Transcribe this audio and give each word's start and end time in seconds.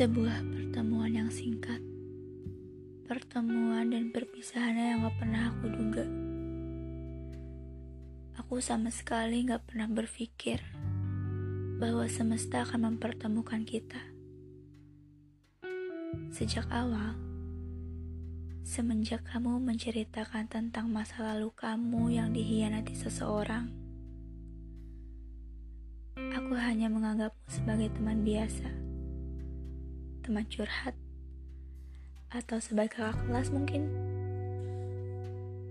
Sebuah 0.00 0.48
pertemuan 0.48 1.12
yang 1.12 1.28
singkat. 1.28 1.76
Pertemuan 3.04 3.92
dan 3.92 4.08
perpisahan 4.08 4.72
yang 4.72 5.04
gak 5.04 5.20
pernah 5.20 5.52
aku 5.52 5.68
duga. 5.68 6.08
Aku 8.40 8.64
sama 8.64 8.88
sekali 8.88 9.44
gak 9.44 9.68
pernah 9.68 9.92
berpikir 9.92 10.64
Bahwa 11.76 12.08
semesta 12.08 12.64
akan 12.64 12.96
mempertemukan 12.96 13.60
kita. 13.68 14.00
Sejak 16.32 16.64
awal 16.72 17.20
Semenjak 18.64 19.20
kamu 19.28 19.60
menceritakan 19.60 20.48
tentang 20.48 20.88
masa 20.88 21.28
lalu 21.36 21.52
kamu 21.52 22.08
yang 22.08 22.32
dihianati 22.32 22.96
seseorang 22.96 23.68
Aku 26.16 26.56
hanya 26.56 26.88
menganggapmu 26.88 27.44
sebagai 27.52 27.92
teman 27.92 28.24
biasa 28.24 28.89
teman 30.30 30.46
curhat, 30.46 30.94
atau 32.30 32.62
sebagai 32.62 33.02
kakak 33.02 33.18
kelas 33.26 33.50
mungkin. 33.50 33.90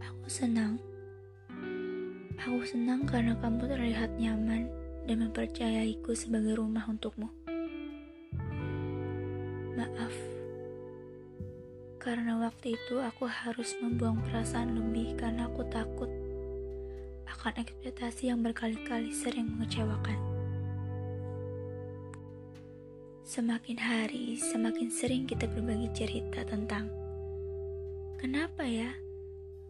Aku 0.03 0.27
senang. 0.27 0.75
Aku 2.35 2.67
senang 2.67 3.07
karena 3.07 3.39
kamu 3.39 3.71
terlihat 3.71 4.19
nyaman 4.19 4.67
dan 5.07 5.23
mempercayaiku 5.23 6.11
sebagai 6.11 6.59
rumah 6.59 6.83
untukmu. 6.91 7.31
Maaf, 9.79 10.15
karena 12.03 12.43
waktu 12.43 12.75
itu 12.75 12.99
aku 12.99 13.31
harus 13.31 13.79
membuang 13.79 14.19
perasaan 14.27 14.75
lebih 14.75 15.15
karena 15.15 15.47
aku 15.47 15.63
takut 15.71 16.11
akan 17.31 17.63
ekspektasi 17.63 18.27
yang 18.27 18.44
berkali-kali 18.44 19.16
sering 19.16 19.55
mengecewakan. 19.55 20.28
Semakin 23.30 23.77
hari, 23.77 24.41
semakin 24.41 24.89
sering 24.89 25.30
kita 25.30 25.45
berbagi 25.45 25.85
cerita 25.94 26.41
tentang 26.49 26.89
kenapa 28.17 28.66
ya 28.66 28.89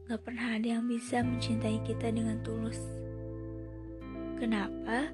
gak 0.07 0.23
pernah 0.23 0.55
ada 0.55 0.79
yang 0.79 0.88
bisa 0.88 1.19
mencintai 1.19 1.83
kita 1.83 2.07
dengan 2.07 2.39
tulus. 2.39 2.80
Kenapa 4.39 5.11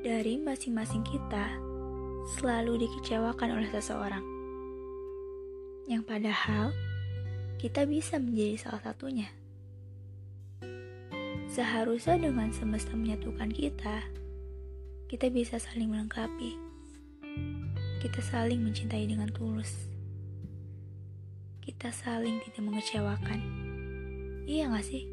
dari 0.00 0.40
masing-masing 0.40 1.04
kita 1.12 1.60
selalu 2.40 2.88
dikecewakan 2.88 3.60
oleh 3.60 3.68
seseorang. 3.68 4.24
Yang 5.92 6.08
padahal 6.08 6.72
kita 7.60 7.84
bisa 7.84 8.16
menjadi 8.16 8.64
salah 8.64 8.80
satunya. 8.80 9.28
Seharusnya 11.52 12.16
dengan 12.16 12.48
semesta 12.48 12.96
menyatukan 12.96 13.52
kita, 13.52 14.08
kita 15.12 15.28
bisa 15.28 15.60
saling 15.60 15.92
melengkapi 15.92 16.67
kita 17.98 18.22
saling 18.22 18.62
mencintai 18.62 19.10
dengan 19.10 19.26
tulus. 19.34 19.90
Kita 21.58 21.90
saling 21.90 22.38
tidak 22.46 22.62
mengecewakan. 22.62 23.40
Iya 24.46 24.70
gak 24.70 24.86
sih? 24.86 25.04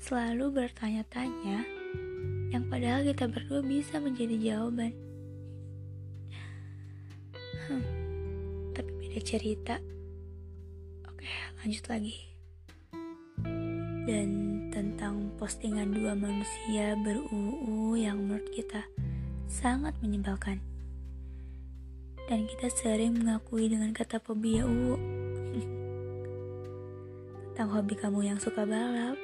Selalu 0.00 0.52
bertanya-tanya, 0.52 1.64
yang 2.52 2.64
padahal 2.68 3.04
kita 3.04 3.28
berdua 3.28 3.60
bisa 3.64 3.98
menjadi 3.98 4.36
jawaban. 4.36 4.92
Hmm, 7.68 7.84
tapi 8.76 8.90
beda 9.00 9.20
cerita. 9.24 9.76
Oke, 11.08 11.28
lanjut 11.60 11.84
lagi. 11.88 12.16
Dan 14.08 14.28
tentang 14.72 15.34
postingan 15.40 15.92
dua 15.92 16.12
manusia 16.16 16.96
beruu 17.00 17.96
yang 17.98 18.22
menurut 18.22 18.48
kita 18.54 18.86
sangat 19.50 19.92
menyebalkan 19.98 20.69
dan 22.30 22.46
kita 22.46 22.70
sering 22.70 23.18
mengakui 23.18 23.66
dengan 23.66 23.90
kata 23.90 24.22
fobia 24.22 24.62
uwu. 24.62 24.94
Tentang 27.50 27.74
hobi 27.74 27.98
kamu 27.98 28.30
yang 28.30 28.38
suka 28.38 28.62
balap. 28.62 29.18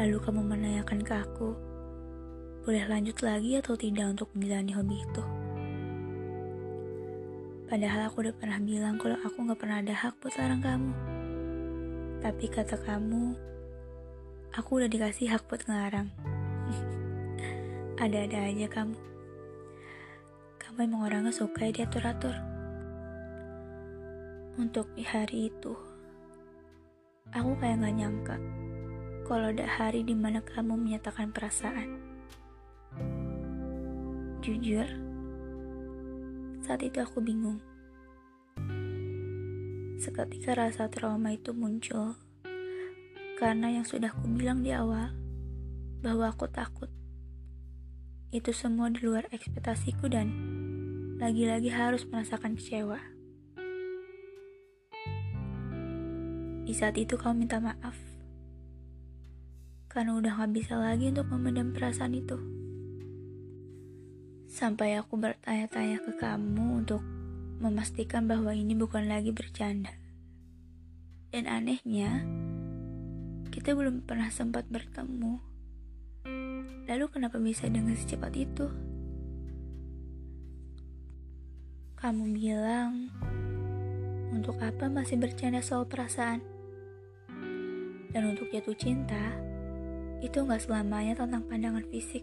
Lalu 0.00 0.16
kamu 0.16 0.40
menanyakan 0.48 1.04
ke 1.04 1.12
aku, 1.12 1.52
boleh 2.64 2.88
lanjut 2.88 3.20
lagi 3.20 3.60
atau 3.60 3.76
tidak 3.76 4.16
untuk 4.16 4.32
menjalani 4.32 4.72
hobi 4.72 4.96
itu? 4.96 5.22
Padahal 7.68 8.08
aku 8.08 8.24
udah 8.24 8.32
pernah 8.32 8.56
bilang 8.64 8.96
kalau 8.96 9.20
aku 9.20 9.36
gak 9.44 9.60
pernah 9.60 9.84
ada 9.84 9.92
hak 9.92 10.16
buat 10.24 10.32
larang 10.40 10.64
kamu. 10.64 10.92
Tapi 12.24 12.44
kata 12.48 12.80
kamu, 12.80 13.36
aku 14.56 14.70
udah 14.80 14.88
dikasih 14.88 15.36
hak 15.36 15.44
buat 15.44 15.68
ngelarang. 15.68 16.08
Ada-ada 18.02 18.48
aja 18.48 18.66
kamu 18.72 19.17
memang 20.78 21.10
orangnya 21.10 21.34
suka 21.34 21.74
diatur-atur. 21.74 22.38
Untuk 24.54 24.86
hari 25.02 25.50
itu, 25.50 25.74
aku 27.34 27.50
kayak 27.58 27.82
gak 27.82 27.96
nyangka 27.98 28.36
kalau 29.26 29.50
ada 29.50 29.66
hari 29.66 30.06
di 30.06 30.14
mana 30.14 30.38
kamu 30.38 30.78
menyatakan 30.78 31.34
perasaan. 31.34 31.98
Jujur, 34.38 34.86
saat 36.62 36.78
itu 36.86 37.02
aku 37.02 37.26
bingung. 37.26 37.58
Seketika 39.98 40.54
rasa 40.54 40.86
trauma 40.86 41.34
itu 41.34 41.50
muncul 41.50 42.14
karena 43.34 43.82
yang 43.82 43.82
sudah 43.82 44.14
aku 44.14 44.30
bilang 44.30 44.62
di 44.62 44.70
awal 44.70 45.10
bahwa 46.06 46.30
aku 46.30 46.46
takut. 46.46 46.86
Itu 48.30 48.54
semua 48.54 48.94
di 48.94 49.02
luar 49.02 49.26
ekspektasiku 49.34 50.06
dan 50.06 50.57
lagi-lagi 51.18 51.66
harus 51.66 52.06
merasakan 52.06 52.54
kecewa. 52.54 53.02
Di 56.62 56.70
saat 56.70 56.94
itu 56.94 57.18
kau 57.18 57.34
minta 57.34 57.58
maaf. 57.58 57.98
Karena 59.90 60.14
udah 60.14 60.38
gak 60.38 60.54
bisa 60.54 60.78
lagi 60.78 61.10
untuk 61.10 61.26
memendam 61.34 61.74
perasaan 61.74 62.14
itu. 62.14 62.38
Sampai 64.46 64.94
aku 64.94 65.18
bertanya-tanya 65.18 65.98
ke 66.06 66.14
kamu 66.22 66.86
untuk 66.86 67.02
memastikan 67.58 68.30
bahwa 68.30 68.54
ini 68.54 68.78
bukan 68.78 69.10
lagi 69.10 69.34
bercanda. 69.34 69.90
Dan 71.34 71.50
anehnya, 71.50 72.22
kita 73.50 73.74
belum 73.74 74.06
pernah 74.06 74.30
sempat 74.30 74.70
bertemu. 74.70 75.42
Lalu 76.86 77.04
kenapa 77.10 77.42
bisa 77.42 77.66
dengan 77.66 77.98
secepat 77.98 78.38
itu? 78.38 78.87
Kamu 81.98 82.30
bilang, 82.30 83.10
untuk 84.30 84.54
apa 84.62 84.86
masih 84.86 85.18
bercanda 85.18 85.58
soal 85.58 85.82
perasaan? 85.82 86.38
Dan 88.14 88.38
untuk 88.38 88.46
jatuh 88.54 88.78
cinta, 88.78 89.34
itu 90.22 90.46
gak 90.46 90.62
selamanya 90.62 91.18
tentang 91.18 91.42
pandangan 91.50 91.82
fisik. 91.90 92.22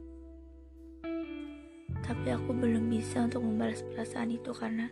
Tapi 1.91 2.27
aku 2.31 2.55
belum 2.55 2.87
bisa 2.87 3.27
untuk 3.27 3.43
membalas 3.43 3.83
perasaan 3.91 4.31
itu 4.31 4.55
karena 4.55 4.87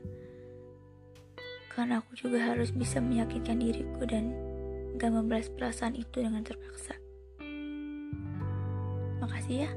karena 1.72 2.04
aku 2.04 2.20
juga 2.20 2.44
harus 2.44 2.76
bisa 2.76 3.00
meyakinkan 3.00 3.64
diriku 3.64 4.04
dan 4.04 4.36
gak 5.00 5.16
membalas 5.16 5.48
perasaan 5.48 5.96
itu 5.96 6.20
dengan 6.20 6.44
terpaksa. 6.44 7.00
Makasih 9.24 9.64
ya. 9.64 9.72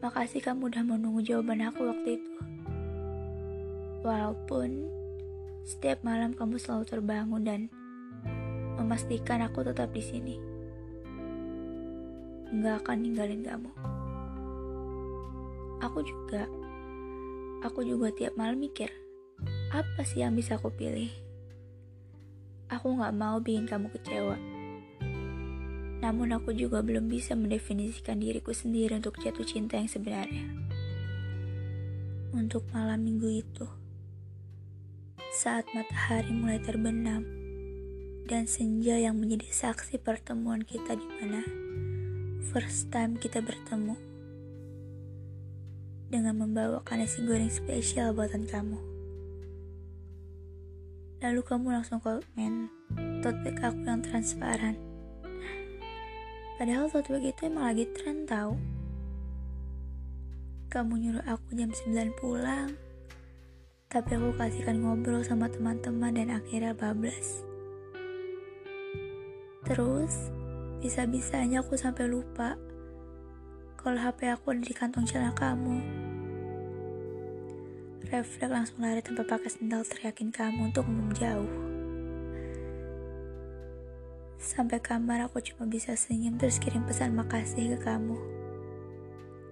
Makasih 0.00 0.40
kamu 0.40 0.72
udah 0.72 0.88
menunggu 0.88 1.20
jawaban 1.20 1.68
aku 1.68 1.84
waktu 1.84 2.16
itu. 2.16 2.51
Walaupun 4.02 4.90
setiap 5.62 6.02
malam 6.02 6.34
kamu 6.34 6.58
selalu 6.58 6.90
terbangun 6.90 7.42
dan 7.46 7.60
memastikan 8.74 9.46
aku 9.46 9.62
tetap 9.62 9.94
di 9.94 10.02
sini. 10.02 10.36
Nggak 12.50 12.82
akan 12.82 12.98
ninggalin 12.98 13.42
kamu. 13.46 13.70
Aku 15.86 16.02
juga, 16.02 16.50
aku 17.62 17.86
juga 17.86 18.10
tiap 18.10 18.34
malam 18.34 18.58
mikir, 18.58 18.90
apa 19.70 20.02
sih 20.02 20.26
yang 20.26 20.34
bisa 20.34 20.58
aku 20.58 20.74
pilih? 20.74 21.10
Aku 22.70 22.98
nggak 22.98 23.14
mau 23.14 23.38
bikin 23.38 23.70
kamu 23.70 23.86
kecewa. 23.94 24.34
Namun 26.02 26.34
aku 26.34 26.50
juga 26.50 26.82
belum 26.82 27.06
bisa 27.06 27.38
mendefinisikan 27.38 28.18
diriku 28.18 28.50
sendiri 28.50 28.98
untuk 28.98 29.14
jatuh 29.22 29.46
cinta 29.46 29.78
yang 29.78 29.86
sebenarnya. 29.86 30.50
Untuk 32.34 32.66
malam 32.74 33.06
minggu 33.06 33.30
itu 33.30 33.81
saat 35.42 35.66
matahari 35.74 36.30
mulai 36.30 36.62
terbenam 36.62 37.26
dan 38.30 38.46
senja 38.46 38.94
yang 38.94 39.18
menjadi 39.18 39.50
saksi 39.50 39.98
pertemuan 39.98 40.62
kita 40.62 40.94
di 40.94 41.02
mana 41.18 41.42
first 42.54 42.94
time 42.94 43.18
kita 43.18 43.42
bertemu 43.42 43.98
dengan 46.14 46.46
membawakan 46.46 47.02
nasi 47.02 47.26
goreng 47.26 47.50
spesial 47.50 48.14
buatan 48.14 48.46
kamu. 48.46 48.78
Lalu 51.26 51.42
kamu 51.42 51.74
langsung 51.74 51.98
komen 51.98 52.70
tote 53.18 53.42
bag 53.42 53.58
aku 53.66 53.82
yang 53.82 53.98
transparan. 53.98 54.78
Padahal 56.54 56.86
tote 56.86 57.18
bag 57.18 57.34
itu 57.34 57.50
emang 57.50 57.66
lagi 57.66 57.90
tren 57.90 58.30
tau. 58.30 58.54
Kamu 60.70 61.02
nyuruh 61.02 61.26
aku 61.26 61.58
jam 61.58 61.74
9 61.74 62.14
pulang, 62.14 62.78
Tapi 63.92 64.16
aku 64.16 64.32
kasihkan 64.40 64.80
ngobrol 64.80 65.20
sama 65.20 65.52
teman-teman 65.52 66.16
dan 66.16 66.32
akhirnya 66.32 66.72
bablas. 66.72 67.44
Terus, 69.68 70.32
bisa-bisanya 70.80 71.60
aku 71.60 71.76
sampai 71.76 72.08
lupa 72.08 72.56
kalau 73.76 74.00
HP 74.00 74.32
aku 74.32 74.56
ada 74.56 74.64
di 74.64 74.72
kantong 74.72 75.04
celana 75.04 75.36
kamu. 75.36 75.76
Refleks 78.08 78.48
langsung 78.48 78.80
lari 78.80 79.04
tanpa 79.04 79.28
pakai 79.28 79.52
sendal 79.52 79.84
teriakin 79.84 80.32
kamu 80.32 80.72
untuk 80.72 80.88
menjauh. 80.88 81.52
Sampai 84.40 84.80
kamar 84.80 85.28
aku 85.28 85.44
cuma 85.44 85.68
bisa 85.68 85.92
senyum 86.00 86.40
terus 86.40 86.56
kirim 86.56 86.88
pesan 86.88 87.12
makasih 87.12 87.76
ke 87.76 87.78
kamu. 87.84 88.16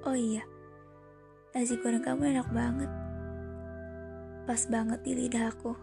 Oh 0.09 0.17
iya, 0.17 0.49
nasi 1.53 1.77
goreng 1.77 2.01
kamu 2.01 2.33
enak 2.33 2.49
banget 2.57 3.00
pas 4.51 4.67
banget 4.67 4.99
di 5.07 5.15
lidah 5.15 5.47
aku. 5.47 5.79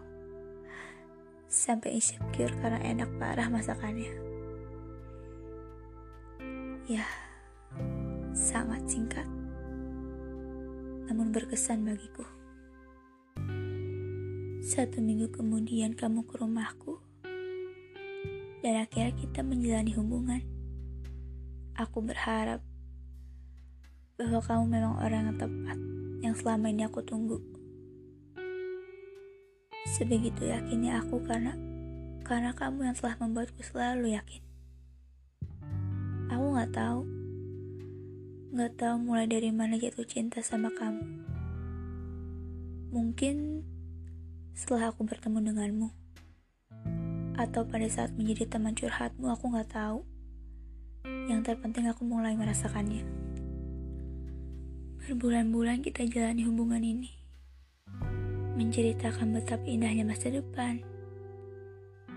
Sampai 1.48 1.96
insecure 1.96 2.52
karena 2.60 2.84
enak 2.84 3.08
parah 3.16 3.48
masakannya. 3.48 4.12
Ya, 6.84 7.08
sangat 8.36 8.84
singkat. 8.92 9.24
Namun 11.08 11.31
berkesan 11.31 11.88
bagiku. 11.88 12.28
Satu 14.60 15.00
minggu 15.00 15.31
kemudian 15.31 15.96
kamu 15.96 16.28
ke 16.28 16.36
rumahku. 16.36 17.00
Dan 18.60 18.84
akhirnya 18.84 19.16
kita 19.16 19.48
menjalani 19.48 19.96
hubungan. 19.96 20.44
Aku 21.80 22.04
berharap 22.04 22.60
bahwa 24.19 24.44
kamu 24.44 24.64
memang 24.68 25.00
orang 25.00 25.31
yang 25.31 25.38
tepat 25.40 25.80
yang 26.19 26.36
selama 26.36 26.68
ini 26.68 26.84
aku 26.84 27.00
tunggu. 27.08 27.56
Sebegitu 29.88 30.51
yakinnya 30.51 31.00
aku 31.00 31.24
karena 31.24 31.56
karena 32.28 32.51
kamu 32.51 32.92
yang 32.92 32.95
telah 33.00 33.16
membuatku 33.24 33.63
selalu 33.63 34.19
yakin. 34.19 34.44
Aku 36.28 36.44
nggak 36.51 36.75
tahu, 36.75 37.01
nggak 38.51 38.74
tahu 38.75 38.95
mulai 39.00 39.31
dari 39.31 39.48
mana 39.56 39.80
jatuh 39.80 40.04
cinta 40.04 40.44
sama 40.44 40.68
kamu. 40.75 41.07
Mungkin 42.92 43.63
setelah 44.51 44.92
aku 44.92 45.07
bertemu 45.07 45.39
denganmu, 45.56 45.88
atau 47.40 47.63
pada 47.63 47.88
saat 47.88 48.12
menjadi 48.19 48.60
teman 48.60 48.75
curhatmu, 48.75 49.31
aku 49.31 49.56
nggak 49.56 49.72
tahu. 49.72 50.04
Yang 51.31 51.48
terpenting 51.48 51.88
aku 51.88 52.04
mulai 52.04 52.36
merasakannya. 52.36 53.07
Berbulan-bulan 55.07 55.80
kita 55.80 56.04
jalani 56.12 56.44
hubungan 56.44 56.83
ini 56.83 57.27
menceritakan 58.57 59.38
betapa 59.38 59.69
indahnya 59.69 60.01
masa 60.01 60.33
depan, 60.33 60.81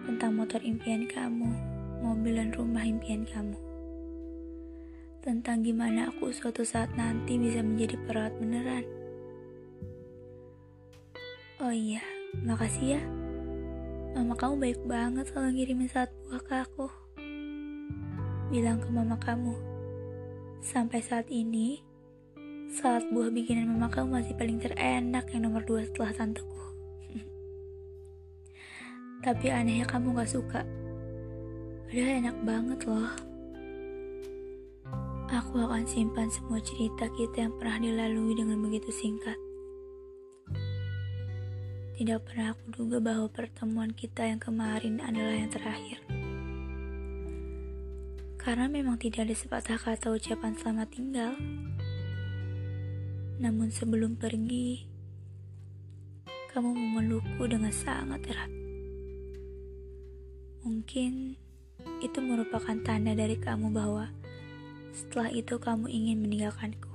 tentang 0.09 0.33
motor 0.33 0.65
impian 0.65 1.05
kamu, 1.05 1.53
mobil 2.01 2.33
dan 2.41 2.49
rumah 2.57 2.81
impian 2.81 3.29
kamu, 3.29 3.61
tentang 5.21 5.61
gimana 5.61 6.09
aku 6.09 6.33
suatu 6.33 6.65
saat 6.65 6.89
nanti 6.97 7.37
bisa 7.37 7.61
menjadi 7.61 8.01
perawat 8.09 8.33
beneran. 8.41 8.89
Oh 11.61 11.69
iya, 11.69 12.01
makasih 12.41 12.97
ya. 12.97 13.03
Mama 14.17 14.33
kamu 14.33 14.55
baik 14.65 14.81
banget 14.89 15.29
selalu 15.29 15.61
ngirimin 15.61 15.93
saat 15.93 16.09
buah 16.25 16.41
ke 16.41 16.55
aku. 16.57 16.89
Bilang 18.49 18.81
ke 18.81 18.89
mama 18.89 19.21
kamu, 19.21 19.53
sampai 20.65 21.05
saat 21.05 21.29
ini, 21.29 21.85
saat 22.71 23.03
buah 23.11 23.35
bikinan 23.35 23.67
mama 23.67 23.91
kamu 23.91 24.23
masih 24.23 24.35
paling 24.39 24.63
terenak 24.63 25.27
yang 25.35 25.51
nomor 25.51 25.67
dua 25.67 25.83
setelah 25.83 26.15
tanteku. 26.15 26.63
Tapi 29.27 29.47
anehnya 29.51 29.87
kamu 29.91 30.15
gak 30.15 30.31
suka. 30.31 30.63
Padahal 31.91 32.23
enak 32.23 32.37
banget 32.47 32.81
loh. 32.87 33.11
Aku 35.31 35.63
akan 35.63 35.87
simpan 35.87 36.31
semua 36.31 36.63
cerita 36.63 37.11
kita 37.19 37.51
yang 37.51 37.55
pernah 37.59 37.83
dilalui 37.83 38.35
dengan 38.39 38.63
begitu 38.63 38.95
singkat. 38.95 39.39
Tidak 41.99 42.19
pernah 42.23 42.55
aku 42.55 42.65
duga 42.71 43.03
bahwa 43.03 43.27
pertemuan 43.29 43.91
kita 43.91 44.31
yang 44.31 44.39
kemarin 44.39 45.03
adalah 45.03 45.35
yang 45.35 45.51
terakhir. 45.51 45.99
Karena 48.41 48.71
memang 48.71 48.97
tidak 48.97 49.29
ada 49.29 49.37
sepatah 49.37 49.77
kata 49.77 50.15
ucapan 50.15 50.55
selamat 50.57 50.89
tinggal. 50.95 51.35
Namun 53.41 53.73
sebelum 53.73 54.21
pergi, 54.21 54.85
kamu 56.53 56.77
memelukku 56.77 57.49
dengan 57.49 57.73
sangat 57.73 58.21
erat. 58.29 58.53
Mungkin 60.61 61.41
itu 62.05 62.19
merupakan 62.21 62.77
tanda 62.85 63.17
dari 63.17 63.41
kamu 63.41 63.73
bahwa 63.73 64.13
setelah 64.93 65.33
itu 65.33 65.57
kamu 65.57 65.89
ingin 65.89 66.21
meninggalkanku. 66.21 66.93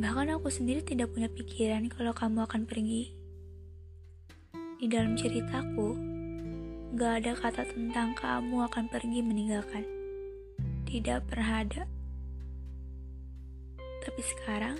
Bahkan 0.00 0.40
aku 0.40 0.48
sendiri 0.48 0.80
tidak 0.80 1.12
punya 1.12 1.28
pikiran 1.28 1.90
kalau 1.92 2.16
kamu 2.16 2.46
akan 2.48 2.64
pergi. 2.64 3.12
Di 4.80 4.88
dalam 4.88 5.18
ceritaku, 5.18 5.98
gak 6.96 7.12
ada 7.20 7.32
kata 7.36 7.68
tentang 7.68 8.16
kamu 8.16 8.64
akan 8.70 8.88
pergi 8.88 9.20
meninggalkan. 9.20 9.84
Tidak 10.88 11.28
pernah 11.28 11.66
ada. 11.66 11.89
Tapi 14.20 14.36
sekarang, 14.36 14.76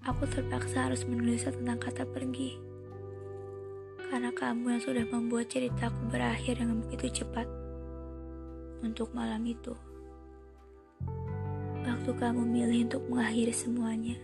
aku 0.00 0.24
terpaksa 0.24 0.88
harus 0.88 1.04
menulis 1.04 1.44
tentang 1.44 1.76
kata 1.76 2.08
pergi. 2.08 2.56
Karena 4.08 4.32
kamu 4.32 4.72
yang 4.72 4.80
sudah 4.80 5.04
membuat 5.12 5.52
ceritaku 5.52 6.00
berakhir 6.08 6.56
dengan 6.56 6.80
begitu 6.80 7.20
cepat. 7.20 7.44
Untuk 8.80 9.12
malam 9.12 9.44
itu, 9.44 9.76
waktu 11.84 12.10
kamu 12.16 12.40
milih 12.40 12.88
untuk 12.88 13.04
mengakhiri 13.04 13.52
semuanya, 13.52 14.16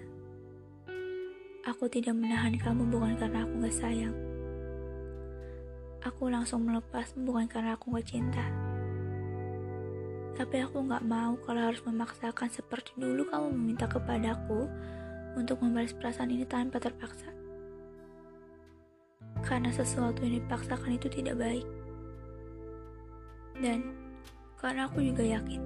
aku 1.69 1.85
tidak 1.93 2.17
menahan 2.17 2.57
kamu 2.57 2.89
bukan 2.89 3.13
karena 3.21 3.45
aku 3.45 3.53
gak 3.61 3.77
sayang. 3.77 4.17
Aku 6.01 6.33
langsung 6.33 6.65
melepas 6.65 7.13
bukan 7.13 7.45
karena 7.45 7.77
aku 7.77 7.93
gak 7.93 8.09
cinta. 8.09 8.72
Tapi 10.33 10.65
aku 10.65 10.81
gak 10.89 11.05
mau 11.05 11.37
kalau 11.45 11.69
harus 11.69 11.85
memaksakan 11.85 12.49
seperti 12.49 12.97
dulu 12.97 13.29
kamu 13.29 13.53
meminta 13.53 13.85
kepadaku 13.85 14.65
untuk 15.37 15.61
membalas 15.61 15.93
perasaan 15.93 16.33
ini 16.33 16.49
tanpa 16.49 16.81
terpaksa. 16.81 17.29
Karena 19.45 19.69
sesuatu 19.75 20.25
yang 20.25 20.41
dipaksakan 20.41 20.97
itu 20.97 21.09
tidak 21.13 21.37
baik. 21.37 21.67
Dan 23.61 23.93
karena 24.57 24.89
aku 24.89 25.05
juga 25.05 25.27
yakin, 25.27 25.61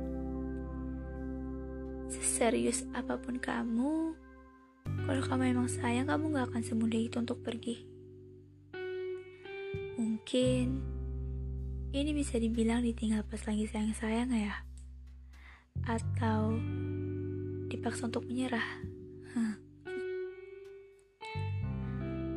seserius 2.10 2.82
apa 2.96 3.14
pun 3.20 3.38
kamu, 3.38 4.16
kalau 5.06 5.22
kamu 5.22 5.42
emang 5.54 5.68
sayang, 5.70 6.10
kamu 6.10 6.34
gak 6.34 6.46
akan 6.50 6.62
semudah 6.64 7.00
itu 7.00 7.16
untuk 7.22 7.38
pergi. 7.44 7.86
Mungkin 9.96 10.95
ini 11.96 12.12
bisa 12.12 12.36
dibilang 12.36 12.84
ditinggal 12.84 13.24
pas 13.24 13.40
lagi 13.48 13.64
sayang-sayang 13.64 14.28
ya? 14.36 14.54
Atau 15.88 16.60
dipaksa 17.72 18.12
untuk 18.12 18.28
menyerah? 18.28 18.84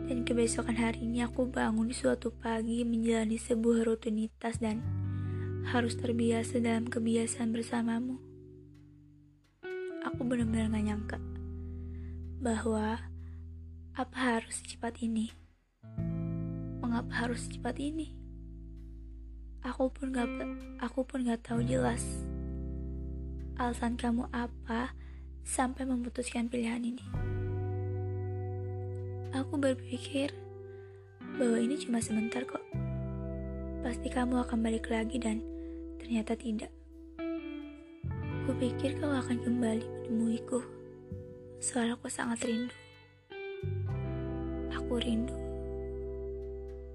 Dan 0.07 0.25
kebesokan 0.25 0.73
harinya 0.79 1.27
aku 1.27 1.45
bangun 1.45 1.91
di 1.91 1.95
suatu 1.95 2.33
pagi 2.33 2.81
menjalani 2.87 3.37
sebuah 3.37 3.85
rutinitas 3.85 4.57
dan 4.57 4.81
harus 5.69 5.93
terbiasa 5.99 6.57
dalam 6.63 6.87
kebiasaan 6.87 7.53
bersamamu. 7.53 8.17
Aku 10.07 10.23
benar-benar 10.23 10.71
gak 10.73 10.85
nyangka 10.87 11.19
bahwa 12.41 12.97
apa 13.93 14.17
harus 14.17 14.63
secepat 14.63 15.03
ini? 15.03 15.29
Mengapa 16.79 17.27
harus 17.27 17.45
secepat 17.45 17.77
ini? 17.77 18.18
Aku 19.63 19.91
pun 19.91 20.15
gak, 20.15 20.27
aku 20.79 21.03
pun 21.03 21.27
gak 21.27 21.43
tahu 21.43 21.59
jelas 21.63 22.29
alasan 23.59 23.99
kamu 23.99 24.23
apa 24.31 24.95
sampai 25.43 25.83
memutuskan 25.83 26.47
pilihan 26.47 26.79
ini. 26.79 27.03
Aku 29.35 29.59
berpikir 29.59 30.31
bahwa 31.35 31.59
ini 31.59 31.75
cuma 31.75 31.99
sebentar 31.99 32.47
kok. 32.47 32.63
Pasti 33.83 34.07
kamu 34.07 34.47
akan 34.47 34.63
balik 34.63 34.87
lagi 34.87 35.19
dan 35.19 35.43
ternyata 35.99 36.39
tidak. 36.39 36.71
Kupikir 38.47 38.95
kau 38.97 39.11
akan 39.11 39.43
kembali 39.43 40.07
menemuiku. 40.07 40.63
Soal 41.59 41.91
aku 41.91 42.07
sangat 42.07 42.39
rindu. 42.47 42.73
Aku 44.71 45.03
rindu. 45.03 45.35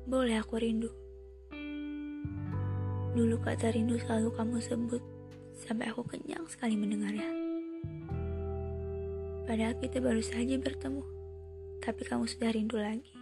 Boleh 0.09 0.41
aku 0.41 0.57
rindu. 0.57 1.04
Dulu 3.15 3.39
kata 3.39 3.71
rindu 3.71 3.95
selalu 3.95 4.35
kamu 4.35 4.59
sebut 4.59 4.99
sampai 5.55 5.87
aku 5.87 6.03
kenyang 6.03 6.43
sekali 6.51 6.75
mendengarnya. 6.75 7.31
Padahal 9.47 9.79
kita 9.79 10.03
baru 10.03 10.19
saja 10.19 10.59
bertemu, 10.59 11.07
tapi 11.79 12.03
kamu 12.03 12.27
sudah 12.27 12.51
rindu 12.51 12.75
lagi. 12.75 13.15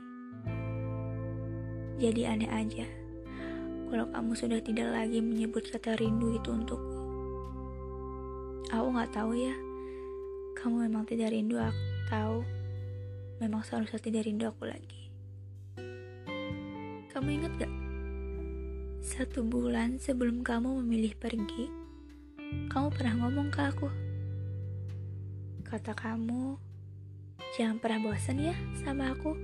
Jadi 2.00 2.24
aneh 2.24 2.48
aja 2.48 2.88
kalau 3.92 4.08
kamu 4.08 4.32
sudah 4.32 4.64
tidak 4.64 4.88
lagi 4.88 5.20
menyebut 5.20 5.68
kata 5.68 5.92
rindu 6.00 6.40
itu 6.40 6.48
untukku. 6.48 6.96
Aku 8.72 8.88
nggak 8.96 9.12
tahu 9.12 9.36
ya, 9.36 9.52
kamu 10.56 10.88
memang 10.88 11.04
tidak 11.04 11.36
rindu 11.36 11.60
aku 11.60 11.84
tahu, 12.08 12.40
memang 13.44 13.60
seharusnya 13.60 14.00
tidak 14.00 14.24
rindu 14.24 14.48
aku 14.48 14.64
lagi. 14.64 15.12
Kamu 17.12 17.28
ingat 17.28 17.52
gak? 17.60 17.81
Satu 19.02 19.42
bulan 19.42 19.98
sebelum 19.98 20.46
kamu 20.46 20.78
memilih 20.78 21.18
pergi, 21.18 21.66
kamu 22.70 22.94
pernah 22.94 23.18
ngomong 23.18 23.50
ke 23.50 23.58
aku. 23.58 23.90
Kata 25.66 25.90
kamu, 25.90 26.54
jangan 27.58 27.82
pernah 27.82 27.98
bosan 27.98 28.38
ya 28.38 28.54
sama 28.78 29.10
aku. 29.10 29.34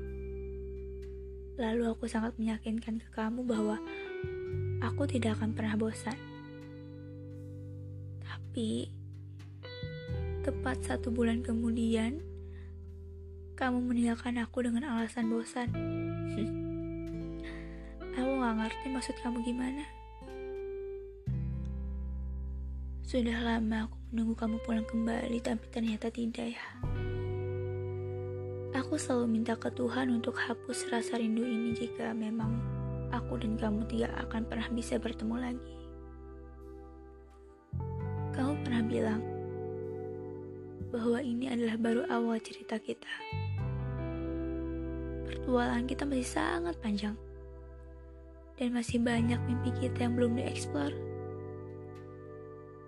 Lalu 1.58 1.90
aku 1.90 2.06
sangat 2.06 2.38
meyakinkan 2.38 3.02
ke 3.02 3.10
kamu 3.10 3.42
bahwa 3.42 3.82
aku 4.78 5.10
tidak 5.10 5.42
akan 5.42 5.50
pernah 5.50 5.74
bosan. 5.74 6.14
Tapi, 8.22 8.94
tepat 10.46 10.86
satu 10.86 11.10
bulan 11.10 11.42
kemudian, 11.42 12.22
kamu 13.58 13.82
meninggalkan 13.82 14.38
aku 14.38 14.62
dengan 14.62 14.86
alasan 14.86 15.26
bosan. 15.26 15.74
gak 18.48 18.64
ngerti 18.64 18.86
maksud 18.88 19.16
kamu 19.20 19.44
gimana. 19.44 19.84
Sudah 23.04 23.44
lama 23.44 23.84
aku 23.84 23.96
menunggu 24.08 24.34
kamu 24.40 24.56
pulang 24.64 24.88
kembali, 24.88 25.36
tapi 25.44 25.64
ternyata 25.68 26.08
tidak 26.08 26.56
ya. 26.56 26.64
Aku 28.72 28.96
selalu 28.96 29.28
minta 29.28 29.52
ke 29.52 29.68
Tuhan 29.68 30.08
untuk 30.08 30.32
hapus 30.40 30.88
rasa 30.88 31.20
rindu 31.20 31.44
ini 31.44 31.76
jika 31.76 32.16
memang 32.16 32.56
aku 33.12 33.36
dan 33.36 33.60
kamu 33.60 33.84
tidak 33.84 34.16
akan 34.24 34.48
pernah 34.48 34.68
bisa 34.72 34.96
bertemu 34.96 35.36
lagi. 35.36 35.74
Kamu 38.32 38.64
pernah 38.64 38.80
bilang 38.80 39.20
bahwa 40.88 41.20
ini 41.20 41.52
adalah 41.52 41.76
baru 41.76 42.08
awal 42.08 42.40
cerita 42.40 42.80
kita. 42.80 43.12
Pertualangan 45.28 45.84
kita 45.84 46.08
masih 46.08 46.28
sangat 46.32 46.80
panjang. 46.80 47.27
Dan 48.58 48.74
masih 48.74 48.98
banyak 48.98 49.38
mimpi 49.46 49.70
kita 49.78 50.10
yang 50.10 50.18
belum 50.18 50.34
dieksplor. 50.34 50.90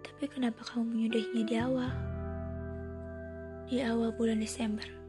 Tapi 0.02 0.24
kenapa 0.26 0.66
kamu 0.66 0.84
menyudahinya 0.84 1.44
di 1.46 1.56
awal? 1.56 1.90
Di 3.70 3.76
awal 3.86 4.10
bulan 4.18 4.42
Desember 4.42 5.00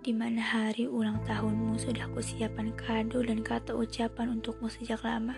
di 0.00 0.16
mana 0.16 0.40
hari 0.40 0.88
ulang 0.88 1.20
tahunmu 1.28 1.76
sudah 1.76 2.08
kusiapkan 2.16 2.72
kado 2.72 3.20
dan 3.20 3.44
kata 3.44 3.76
ucapan 3.76 4.40
untukmu 4.40 4.72
sejak 4.72 5.04
lama. 5.04 5.36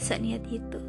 Seniat 0.00 0.48
itu. 0.48 0.80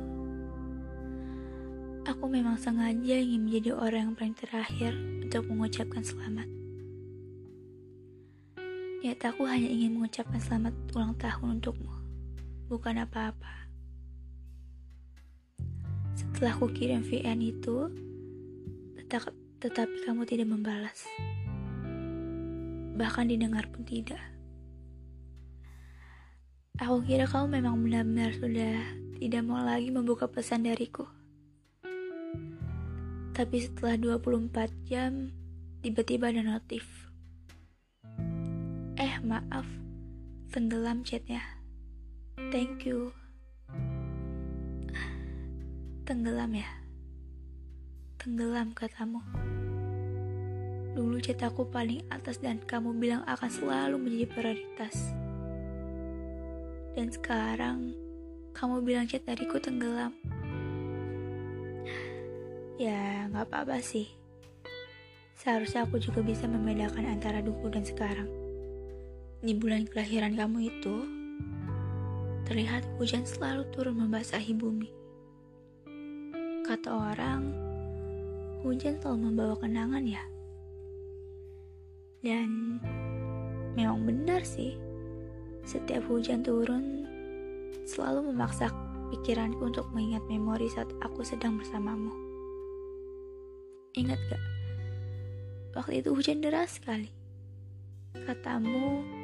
Aku 2.08 2.26
memang 2.32 2.56
sengaja 2.56 3.20
ingin 3.20 3.44
menjadi 3.44 3.76
orang 3.76 4.02
yang 4.12 4.16
paling 4.16 4.38
terakhir 4.40 4.96
untuk 5.20 5.52
mengucapkan 5.52 6.00
selamat. 6.00 6.59
Niat 9.00 9.24
aku 9.24 9.48
hanya 9.48 9.72
ingin 9.72 9.96
mengucapkan 9.96 10.44
selamat 10.44 10.76
ulang 10.92 11.16
tahun 11.16 11.64
untukmu, 11.64 11.94
bukan 12.68 13.00
apa-apa. 13.00 13.72
Setelah 16.20 16.52
aku 16.60 16.68
kirim 16.76 17.08
VN 17.08 17.40
itu, 17.40 17.88
tetap, 19.00 19.32
tetapi 19.64 20.04
kamu 20.04 20.28
tidak 20.28 20.48
membalas 20.52 21.08
bahkan 23.00 23.32
didengar 23.32 23.64
pun 23.72 23.88
tidak. 23.88 24.20
Aku 26.84 27.00
kira 27.08 27.24
kamu 27.24 27.64
memang 27.64 27.80
benar-benar 27.80 28.36
sudah 28.36 28.76
tidak 29.24 29.42
mau 29.48 29.64
lagi 29.64 29.88
membuka 29.88 30.28
pesan 30.28 30.68
dariku. 30.68 31.08
Tapi 33.32 33.58
setelah 33.64 33.96
24 34.20 34.68
jam, 34.84 35.32
tiba-tiba 35.80 36.28
ada 36.28 36.44
notif. 36.44 37.09
Maaf, 39.20 39.68
tenggelam 40.48 41.04
chatnya. 41.04 41.44
Thank 42.56 42.88
you. 42.88 43.12
Tenggelam 46.08 46.56
ya? 46.56 46.72
Tenggelam 48.16 48.72
katamu. 48.72 49.20
Dulu 50.96 51.20
chat 51.20 51.44
aku 51.44 51.68
paling 51.68 52.00
atas 52.08 52.40
dan 52.40 52.64
kamu 52.64 52.96
bilang 52.96 53.28
akan 53.28 53.52
selalu 53.52 54.00
menjadi 54.00 54.28
prioritas. 54.32 55.12
Dan 56.96 57.12
sekarang 57.12 57.92
kamu 58.56 58.88
bilang 58.88 59.04
chat 59.04 59.28
dariku 59.28 59.60
tenggelam. 59.60 60.16
Ya, 62.80 63.28
nggak 63.28 63.52
apa-apa 63.52 63.84
sih. 63.84 64.08
Seharusnya 65.36 65.84
aku 65.84 66.00
juga 66.00 66.24
bisa 66.24 66.48
membedakan 66.48 67.04
antara 67.04 67.44
dulu 67.44 67.68
dan 67.68 67.84
sekarang. 67.84 68.39
Di 69.40 69.56
bulan 69.56 69.88
kelahiran 69.88 70.36
kamu 70.36 70.68
itu, 70.68 70.96
terlihat 72.44 72.84
hujan 73.00 73.24
selalu 73.24 73.64
turun 73.72 73.96
membasahi 74.04 74.52
bumi. 74.52 74.92
Kata 76.68 76.92
orang, 76.92 77.48
hujan 78.68 79.00
selalu 79.00 79.32
membawa 79.32 79.56
kenangan 79.56 80.04
ya. 80.04 80.20
Dan 82.20 82.84
memang 83.80 84.04
benar 84.04 84.44
sih, 84.44 84.76
setiap 85.64 86.04
hujan 86.12 86.44
turun 86.44 87.08
selalu 87.88 88.36
memaksa 88.36 88.68
pikiranku 89.08 89.72
untuk 89.72 89.88
mengingat 89.96 90.22
memori 90.28 90.68
saat 90.68 90.92
aku 91.00 91.24
sedang 91.24 91.56
bersamamu. 91.56 92.12
Ingat 93.96 94.20
gak? 94.28 94.44
Waktu 95.80 96.04
itu 96.04 96.12
hujan 96.12 96.44
deras 96.44 96.76
sekali. 96.76 97.08
Katamu, 98.14 99.19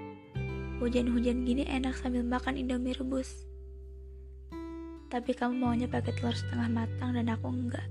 hujan-hujan 0.80 1.48
gini 1.48 1.64
enak 1.64 1.96
sambil 1.96 2.28
makan 2.28 2.60
indomie 2.60 2.92
rebus. 2.92 3.48
Tapi 5.08 5.32
kamu 5.32 5.56
maunya 5.56 5.88
pakai 5.88 6.12
telur 6.18 6.36
setengah 6.36 6.68
matang 6.68 7.16
dan 7.16 7.32
aku 7.32 7.48
enggak. 7.48 7.88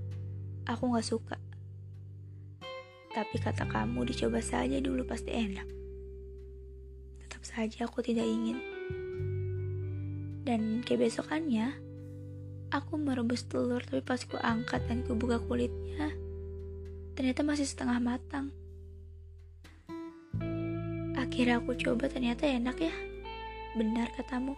Aku 0.69 0.93
enggak 0.93 1.09
suka. 1.09 1.37
Tapi 3.15 3.37
kata 3.41 3.65
kamu 3.71 4.05
dicoba 4.05 4.43
saja 4.45 4.83
dulu 4.83 5.07
pasti 5.07 5.33
enak. 5.33 5.69
Tetap 7.25 7.43
saja 7.47 7.89
aku 7.89 8.05
tidak 8.05 8.27
ingin. 8.27 8.59
Dan 10.45 10.85
kebesokannya, 10.85 11.73
aku 12.69 13.01
merebus 13.01 13.49
telur 13.49 13.81
tapi 13.81 14.05
pas 14.05 14.21
ku 14.21 14.37
angkat 14.37 14.85
dan 14.91 15.01
ku 15.07 15.17
buka 15.17 15.41
kulitnya, 15.41 16.13
ternyata 17.17 17.41
masih 17.41 17.65
setengah 17.65 17.97
matang. 18.03 18.53
Akhirnya 21.35 21.59
aku 21.59 21.75
coba 21.75 22.07
ternyata 22.07 22.47
enak 22.47 22.79
ya. 22.79 22.95
Benar 23.75 24.07
katamu. 24.15 24.55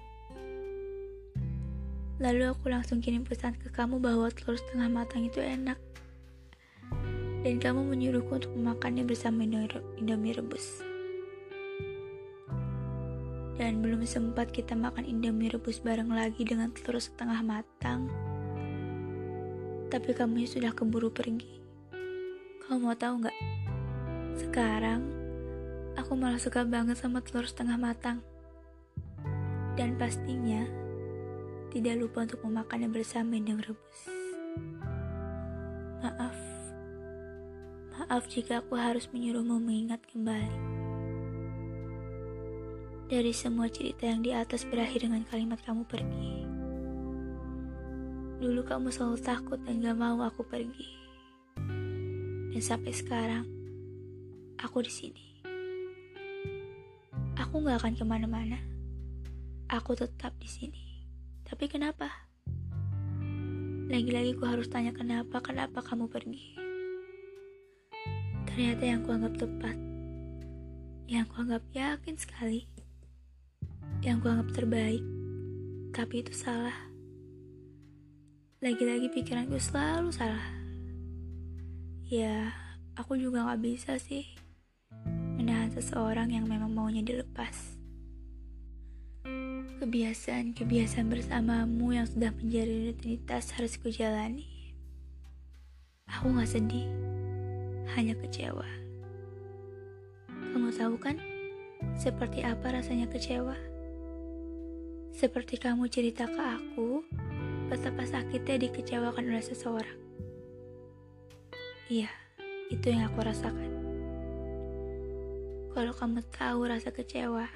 Lalu 2.20 2.52
aku 2.52 2.68
langsung 2.68 3.00
kirim 3.00 3.24
pesan 3.24 3.56
ke 3.56 3.72
kamu 3.72 3.96
bahwa 3.96 4.28
telur 4.28 4.60
setengah 4.60 4.92
matang 4.92 5.24
itu 5.24 5.40
enak 5.40 5.80
dan 7.40 7.56
kamu 7.56 7.80
menyuruhku 7.80 8.28
untuk 8.28 8.52
memakannya 8.52 9.08
bersama 9.08 9.48
Indomie 9.96 10.36
rebus. 10.36 10.84
Dan 13.56 13.80
belum 13.80 14.04
sempat 14.04 14.52
kita 14.52 14.76
makan 14.76 15.08
Indomie 15.08 15.48
rebus 15.48 15.80
bareng 15.80 16.12
lagi 16.12 16.44
dengan 16.44 16.76
telur 16.76 17.00
setengah 17.00 17.40
matang, 17.40 18.12
tapi 19.88 20.12
kamu 20.12 20.44
sudah 20.44 20.76
keburu 20.76 21.08
pergi. 21.08 21.56
Kamu 22.68 22.84
mau 22.84 22.92
tahu 22.92 23.24
nggak? 23.24 23.38
Sekarang 24.36 25.25
aku 25.96 26.12
malah 26.14 26.38
suka 26.38 26.62
banget 26.62 27.00
sama 27.00 27.24
telur 27.24 27.48
setengah 27.48 27.80
matang. 27.80 28.20
Dan 29.76 29.96
pastinya 29.96 30.64
tidak 31.72 32.00
lupa 32.00 32.24
untuk 32.24 32.40
memakannya 32.46 32.88
bersama 32.88 33.36
Indomie 33.36 33.66
rebus. 33.66 34.00
Maaf 36.00 36.38
Maaf 37.96 38.28
jika 38.28 38.60
aku 38.60 38.76
harus 38.76 39.08
menyuruhmu 39.08 39.56
mengingat 39.56 40.04
kembali. 40.12 40.60
Dari 43.08 43.32
semua 43.32 43.72
cerita 43.72 44.04
yang 44.04 44.20
di 44.20 44.36
atas 44.36 44.68
berakhir 44.68 45.08
dengan 45.08 45.24
kalimat 45.24 45.56
kamu 45.64 45.88
pergi. 45.88 46.44
Dulu 48.36 48.60
kamu 48.68 48.92
selalu 48.92 49.18
takut 49.24 49.58
dan 49.64 49.80
gak 49.80 49.96
mau 49.96 50.20
aku 50.20 50.44
pergi. 50.44 50.88
Dan 52.52 52.60
sampai 52.60 52.92
sekarang, 52.92 53.48
aku 54.60 54.84
di 54.84 54.92
sini. 54.92 55.35
Aku 57.36 57.60
gak 57.64 57.84
akan 57.84 57.94
ke 57.96 58.04
mana-mana. 58.04 58.58
Aku 59.68 59.92
tetap 59.92 60.32
di 60.40 60.48
sini. 60.48 61.04
Tapi 61.44 61.68
kenapa? 61.68 62.08
Lagi-lagi 63.86 64.34
aku 64.34 64.44
harus 64.48 64.66
tanya 64.68 64.90
kenapa, 64.96 65.38
kenapa 65.44 65.84
kamu 65.84 66.08
pergi. 66.10 66.56
Ternyata 68.48 68.82
yang 68.82 69.04
kuanggap 69.04 69.36
tepat 69.36 69.76
yang 71.06 71.22
kuanggap 71.30 71.62
yakin 71.70 72.18
sekali, 72.18 72.66
yang 74.02 74.18
kuanggap 74.18 74.50
terbaik, 74.50 75.02
tapi 75.94 76.26
itu 76.26 76.34
salah. 76.34 76.74
Lagi-lagi 78.58 79.06
pikiranku 79.14 79.54
selalu 79.54 80.10
salah. 80.10 80.42
Ya, 82.10 82.50
aku 82.98 83.14
juga 83.14 83.46
gak 83.46 83.62
bisa 83.62 84.02
sih 84.02 84.35
seseorang 85.76 86.32
yang 86.32 86.48
memang 86.48 86.72
maunya 86.72 87.04
dilepas. 87.04 87.76
Kebiasaan-kebiasaan 89.76 91.12
bersamamu 91.12 91.92
yang 91.92 92.08
sudah 92.08 92.32
menjadi 92.32 92.88
rutinitas 92.90 93.52
harus 93.52 93.76
kujalani. 93.76 94.72
Aku 96.08 96.32
gak 96.32 96.48
sedih, 96.48 96.88
hanya 97.92 98.16
kecewa. 98.16 98.64
Kamu 100.32 100.72
tahu 100.72 100.96
kan, 100.96 101.20
seperti 101.92 102.40
apa 102.40 102.72
rasanya 102.72 103.04
kecewa? 103.12 103.52
Seperti 105.12 105.60
kamu 105.60 105.92
cerita 105.92 106.24
ke 106.24 106.40
aku, 106.40 107.04
betapa 107.68 108.08
sakitnya 108.08 108.64
dikecewakan 108.64 109.28
oleh 109.28 109.44
seseorang. 109.44 109.98
Iya, 111.92 112.08
itu 112.72 112.86
yang 112.88 113.12
aku 113.12 113.20
rasakan. 113.28 113.75
Kalau 115.76 115.92
kamu 115.92 116.24
tahu 116.32 116.72
rasa 116.72 116.88
kecewa, 116.88 117.52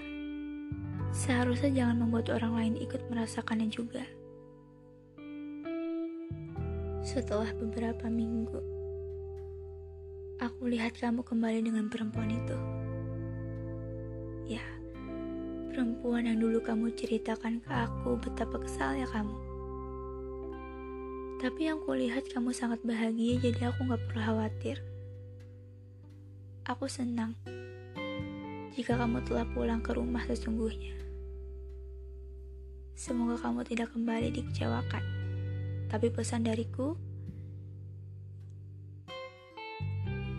seharusnya 1.09 1.73
jangan 1.73 2.05
membuat 2.05 2.29
orang 2.37 2.53
lain 2.53 2.75
ikut 2.77 3.09
merasakannya 3.09 3.73
juga. 3.73 4.05
Setelah 7.01 7.49
beberapa 7.57 8.13
minggu, 8.13 8.61
aku 10.37 10.69
lihat 10.69 11.01
kamu 11.01 11.25
kembali 11.25 11.65
dengan 11.65 11.89
perempuan 11.89 12.29
itu. 12.29 12.57
Ya, 14.53 14.69
perempuan 15.73 16.29
yang 16.29 16.45
dulu 16.45 16.61
kamu 16.61 16.93
ceritakan 16.93 17.65
ke 17.65 17.73
aku 17.73 18.21
betapa 18.21 18.61
kesalnya 18.61 19.09
kamu. 19.09 19.37
Tapi 21.41 21.73
yang 21.73 21.81
kulihat 21.89 22.29
kamu 22.29 22.53
sangat 22.53 22.85
bahagia 22.85 23.41
jadi 23.41 23.73
aku 23.73 23.89
gak 23.89 24.05
perlu 24.13 24.21
khawatir. 24.21 24.77
Aku 26.69 26.85
senang 26.85 27.33
jika 28.75 28.95
kamu 28.95 29.23
telah 29.27 29.47
pulang 29.51 29.83
ke 29.83 29.91
rumah 29.95 30.23
sesungguhnya. 30.31 30.95
Semoga 32.95 33.41
kamu 33.41 33.65
tidak 33.65 33.91
kembali 33.97 34.29
dikecewakan. 34.31 35.05
Tapi 35.89 36.07
pesan 36.13 36.47
dariku, 36.47 36.95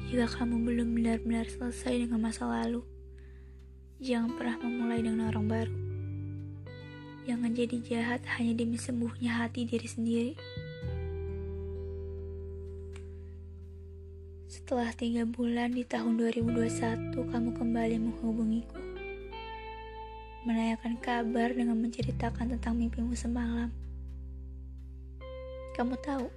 jika 0.08 0.30
kamu 0.40 0.64
belum 0.64 0.94
benar-benar 0.96 1.50
selesai 1.50 2.06
dengan 2.08 2.22
masa 2.22 2.48
lalu, 2.48 2.86
jangan 4.00 4.38
pernah 4.38 4.62
memulai 4.62 5.02
dengan 5.02 5.28
orang 5.34 5.48
baru. 5.50 5.76
Jangan 7.22 7.52
jadi 7.54 7.78
jahat 7.82 8.22
hanya 8.38 8.54
demi 8.58 8.78
sembuhnya 8.78 9.42
hati 9.42 9.66
diri 9.68 9.88
sendiri. 9.88 10.34
Setelah 14.72 14.96
tiga 14.96 15.28
bulan 15.28 15.76
di 15.76 15.84
tahun 15.84 16.16
2021, 16.16 17.12
kamu 17.12 17.60
kembali 17.60 18.08
menghubungiku. 18.08 18.80
Menanyakan 20.48 20.96
kabar 21.04 21.52
dengan 21.52 21.76
menceritakan 21.76 22.56
tentang 22.56 22.80
mimpimu 22.80 23.12
semalam. 23.12 23.68
Kamu 25.76 25.92
tahu, 26.00 26.32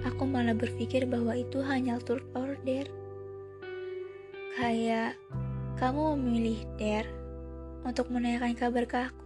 aku 0.00 0.22
malah 0.24 0.56
berpikir 0.56 1.04
bahwa 1.04 1.36
itu 1.36 1.60
hanya 1.60 2.00
tur 2.00 2.24
order. 2.32 2.88
Kayak 4.56 5.12
kamu 5.76 6.16
memilih 6.16 6.64
Der 6.80 7.04
untuk 7.84 8.08
menanyakan 8.08 8.56
kabar 8.56 8.88
ke 8.88 9.12
aku. 9.12 9.24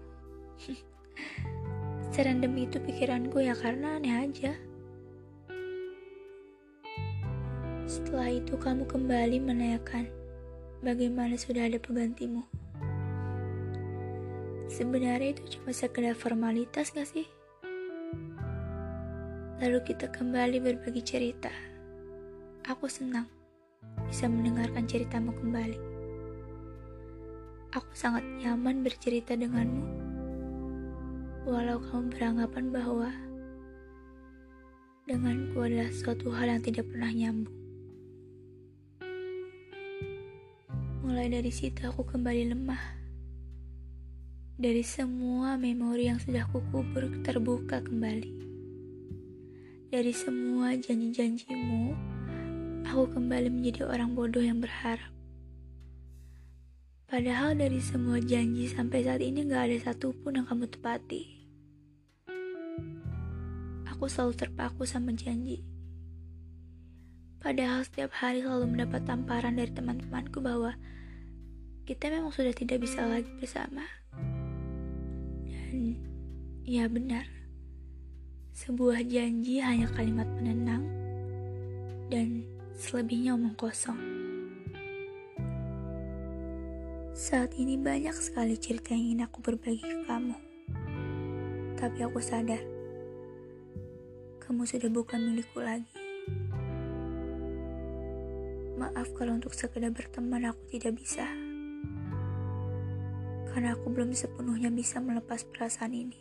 Serendam 2.11 2.59
itu 2.59 2.83
pikiranku 2.83 3.39
ya 3.39 3.55
karena 3.55 4.03
aneh 4.03 4.19
aja. 4.19 4.72
Setelah 7.93 8.41
itu 8.41 8.57
kamu 8.57 8.89
kembali 8.89 9.37
menanyakan 9.45 10.09
bagaimana 10.81 11.37
sudah 11.37 11.69
ada 11.69 11.77
penggantimu. 11.77 12.41
Sebenarnya 14.73 15.37
itu 15.37 15.61
cuma 15.61 15.77
sekedar 15.77 16.17
formalitas 16.17 16.89
gak 16.97 17.05
sih? 17.05 17.29
Lalu 19.61 19.85
kita 19.85 20.09
kembali 20.09 20.65
berbagi 20.65 21.05
cerita. 21.05 21.53
Aku 22.65 22.89
senang 22.89 23.29
bisa 24.09 24.25
mendengarkan 24.25 24.89
ceritamu 24.89 25.37
kembali. 25.37 25.77
Aku 27.77 27.93
sangat 27.93 28.25
nyaman 28.41 28.81
bercerita 28.81 29.37
denganmu. 29.37 29.85
Walau 31.45 31.77
kamu 31.93 32.09
beranggapan 32.09 32.73
bahwa 32.73 33.13
denganku 35.05 35.61
adalah 35.61 35.93
suatu 35.93 36.33
hal 36.33 36.57
yang 36.57 36.65
tidak 36.65 36.89
pernah 36.89 37.13
nyambung. 37.13 37.62
Mulai 41.13 41.29
dari 41.29 41.53
situ 41.53 41.85
aku 41.85 42.09
kembali 42.09 42.57
lemah. 42.57 42.81
Dari 44.57 44.81
semua 44.81 45.61
memori 45.61 46.09
yang 46.09 46.17
sudah 46.17 46.49
kukubur 46.49 47.05
terbuka 47.21 47.85
kembali. 47.85 48.33
Dari 49.93 50.09
semua 50.17 50.73
janji-janjimu, 50.73 51.93
aku 52.89 53.13
kembali 53.13 53.53
menjadi 53.53 53.93
orang 53.93 54.17
bodoh 54.17 54.41
yang 54.41 54.65
berharap. 54.65 55.13
Padahal 57.05 57.61
dari 57.61 57.85
semua 57.85 58.17
janji 58.17 58.73
sampai 58.73 59.05
saat 59.05 59.21
ini 59.21 59.45
gak 59.45 59.69
ada 59.69 59.93
satupun 59.93 60.41
yang 60.41 60.49
kamu 60.49 60.65
tepati. 60.65 61.29
Aku 63.85 64.09
selalu 64.09 64.33
terpaku 64.33 64.89
sama 64.89 65.13
janji. 65.13 65.61
Padahal 67.37 67.85
setiap 67.85 68.17
hari 68.17 68.41
selalu 68.41 68.65
mendapat 68.65 69.05
tamparan 69.05 69.61
dari 69.61 69.69
teman-temanku 69.77 70.41
bahwa 70.41 70.73
kita 71.93 72.09
memang 72.09 72.33
sudah 72.33 72.57
tidak 72.57 72.81
bisa 72.81 73.05
lagi 73.05 73.29
bersama. 73.37 73.85
Dan 75.53 76.01
ya 76.65 76.89
benar, 76.89 77.29
sebuah 78.57 79.05
janji 79.05 79.61
hanya 79.61 79.93
kalimat 79.93 80.25
penenang 80.41 80.89
dan 82.09 82.49
selebihnya 82.81 83.37
omong 83.37 83.53
kosong. 83.61 84.01
Saat 87.13 87.61
ini 87.61 87.77
banyak 87.77 88.17
sekali 88.17 88.57
cerita 88.57 88.97
yang 88.97 89.13
ingin 89.13 89.29
aku 89.29 89.45
berbagi 89.45 89.85
ke 89.85 90.09
kamu. 90.09 90.37
Tapi 91.77 91.99
aku 92.09 92.25
sadar, 92.25 92.65
kamu 94.41 94.65
sudah 94.65 94.89
bukan 94.89 95.21
milikku 95.21 95.61
lagi. 95.61 95.93
Maaf 98.81 99.13
kalau 99.13 99.37
untuk 99.37 99.53
sekedar 99.53 99.93
berteman 99.93 100.49
aku 100.49 100.73
tidak 100.73 100.97
bisa 100.97 101.42
karena 103.53 103.77
aku 103.77 103.93
belum 103.93 104.17
sepenuhnya 104.17 104.73
bisa 104.73 104.97
melepas 104.97 105.45
perasaan 105.45 105.93
ini. 105.93 106.17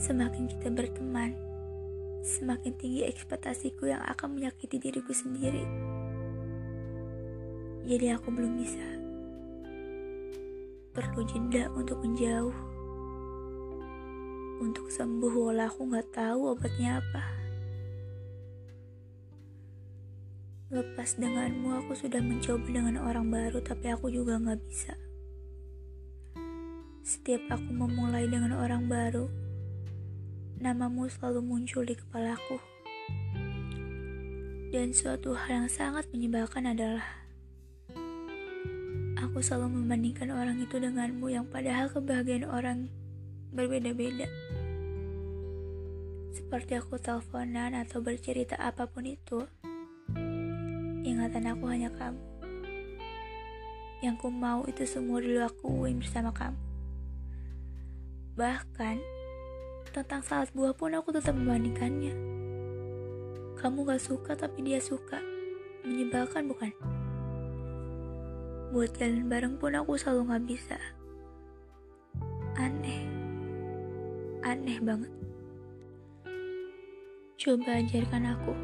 Semakin 0.00 0.48
kita 0.48 0.72
berteman, 0.72 1.36
semakin 2.24 2.72
tinggi 2.80 3.04
ekspektasiku 3.04 3.92
yang 3.92 4.00
akan 4.08 4.40
menyakiti 4.40 4.80
diriku 4.80 5.12
sendiri. 5.12 5.68
Jadi 7.84 8.06
aku 8.16 8.32
belum 8.32 8.52
bisa. 8.56 8.88
Perlu 10.96 11.20
jeda 11.28 11.68
untuk 11.76 12.00
menjauh. 12.00 12.56
Untuk 14.58 14.88
sembuh 14.88 15.34
walau 15.52 15.68
aku 15.68 15.86
gak 15.92 16.08
tahu 16.16 16.40
obatnya 16.56 16.98
apa. 16.98 17.22
Lepas 20.68 21.16
denganmu 21.16 21.80
aku 21.80 21.96
sudah 21.96 22.20
mencoba 22.20 22.66
dengan 22.68 23.00
orang 23.00 23.30
baru 23.30 23.62
tapi 23.64 23.88
aku 23.88 24.10
juga 24.12 24.36
gak 24.36 24.60
bisa. 24.68 25.07
Setiap 27.28 27.60
aku 27.60 27.76
memulai 27.76 28.24
dengan 28.24 28.56
orang 28.56 28.88
baru, 28.88 29.28
namamu 30.64 31.12
selalu 31.12 31.44
muncul 31.44 31.84
di 31.84 31.92
kepalaku. 31.92 32.56
Dan 34.72 34.96
suatu 34.96 35.36
hal 35.36 35.60
yang 35.60 35.68
sangat 35.68 36.08
menyebalkan 36.08 36.72
adalah 36.72 37.04
aku 39.20 39.44
selalu 39.44 39.76
membandingkan 39.76 40.32
orang 40.32 40.56
itu 40.56 40.80
denganmu 40.80 41.28
yang 41.28 41.44
padahal 41.44 41.92
kebahagiaan 41.92 42.48
orang 42.48 42.88
berbeda-beda. 43.52 44.24
Seperti 46.32 46.80
aku 46.80 46.96
teleponan 46.96 47.76
atau 47.76 48.00
bercerita 48.00 48.56
apa 48.56 48.88
pun 48.88 49.04
itu, 49.04 49.44
ingatan 51.04 51.44
aku 51.44 51.68
hanya 51.68 51.92
kamu. 51.92 52.24
Yang 54.00 54.16
ku 54.16 54.32
mau 54.32 54.64
itu 54.64 54.88
semua 54.88 55.20
dulu 55.20 55.44
akuin 55.44 56.00
bersama 56.00 56.32
kamu. 56.32 56.67
Bahkan, 58.38 58.96
tentang 59.90 60.22
saat 60.22 60.54
buah 60.54 60.70
pun 60.78 60.94
aku 60.94 61.10
tetap 61.10 61.34
membandingkannya. 61.34 62.14
Kamu 63.58 63.82
gak 63.82 63.98
suka 63.98 64.38
tapi 64.38 64.62
dia 64.62 64.78
suka. 64.78 65.18
Menyebalkan 65.82 66.46
bukan? 66.46 66.70
buat 68.68 68.92
jalan 69.00 69.32
bareng 69.32 69.54
pun 69.56 69.72
aku 69.72 69.96
selalu 69.96 70.28
gak 70.28 70.44
bisa. 70.44 70.78
Aneh. 72.60 73.00
Aneh 74.44 74.76
banget. 74.84 75.12
Coba 77.40 77.80
ajarkan 77.80 78.24
aku. 78.36 78.54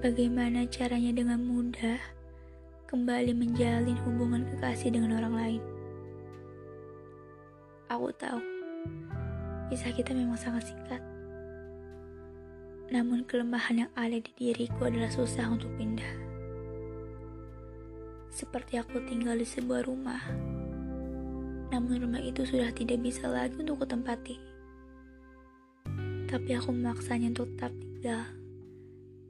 Bagaimana 0.00 0.64
caranya 0.68 1.12
dengan 1.12 1.40
mudah 1.44 2.00
kembali 2.88 3.36
menjalin 3.36 3.98
hubungan 4.06 4.48
kekasih 4.48 4.92
dengan 4.92 5.20
orang 5.20 5.34
lain. 5.34 5.62
Aku 7.94 8.10
tahu, 8.18 8.42
kisah 9.70 9.94
kita 9.94 10.10
memang 10.10 10.34
sangat 10.34 10.66
singkat. 10.66 10.98
Namun 12.90 13.22
kelemahan 13.22 13.86
yang 13.86 13.92
ada 13.94 14.18
di 14.18 14.34
diriku 14.34 14.90
adalah 14.90 15.14
susah 15.14 15.46
untuk 15.46 15.70
pindah 15.78 16.24
seperti 18.34 18.82
aku 18.82 18.98
tinggal 19.06 19.38
di 19.38 19.46
sebuah 19.46 19.86
rumah. 19.86 20.18
Namun 21.70 22.02
rumah 22.02 22.18
itu 22.18 22.42
sudah 22.42 22.74
tidak 22.74 22.98
bisa 22.98 23.30
lagi 23.30 23.54
untuk 23.62 23.86
kutempati. 23.86 24.34
Tapi 26.26 26.50
aku 26.58 26.74
memaksanya 26.74 27.30
untuk 27.30 27.46
tetap 27.54 27.70
tinggal, 27.78 28.26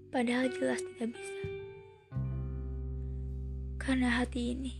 padahal 0.08 0.48
jelas 0.56 0.80
tidak 0.80 1.12
bisa. 1.12 1.40
Karena 3.76 4.08
hati 4.08 4.56
ini, 4.56 4.72